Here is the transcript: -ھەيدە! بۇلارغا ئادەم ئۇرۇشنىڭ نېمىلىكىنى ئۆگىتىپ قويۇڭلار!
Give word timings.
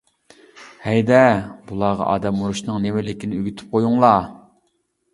-ھەيدە! 0.45 1.19
بۇلارغا 1.69 2.09
ئادەم 2.15 2.41
ئۇرۇشنىڭ 2.47 2.83
نېمىلىكىنى 2.89 3.41
ئۆگىتىپ 3.41 3.73
قويۇڭلار! 3.79 4.31